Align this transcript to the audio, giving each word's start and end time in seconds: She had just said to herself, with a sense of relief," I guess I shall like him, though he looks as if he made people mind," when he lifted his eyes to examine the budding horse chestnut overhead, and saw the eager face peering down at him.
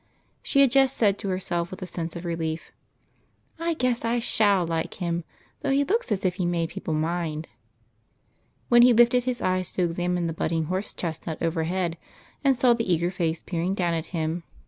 She 0.41 0.61
had 0.61 0.71
just 0.71 0.97
said 0.97 1.19
to 1.19 1.27
herself, 1.29 1.69
with 1.69 1.83
a 1.83 1.85
sense 1.85 2.15
of 2.15 2.25
relief," 2.25 2.71
I 3.69 3.75
guess 3.75 4.03
I 4.03 4.17
shall 4.17 4.65
like 4.65 4.95
him, 4.95 5.23
though 5.61 5.69
he 5.69 5.83
looks 5.83 6.11
as 6.11 6.25
if 6.25 6.37
he 6.37 6.45
made 6.47 6.69
people 6.71 6.95
mind," 6.95 7.47
when 8.67 8.81
he 8.81 8.93
lifted 8.93 9.25
his 9.25 9.43
eyes 9.43 9.71
to 9.73 9.83
examine 9.83 10.25
the 10.25 10.33
budding 10.33 10.63
horse 10.63 10.91
chestnut 10.91 11.37
overhead, 11.39 11.99
and 12.43 12.55
saw 12.55 12.73
the 12.73 12.91
eager 12.91 13.11
face 13.11 13.43
peering 13.43 13.75
down 13.75 13.93
at 13.93 14.05
him. 14.05 14.41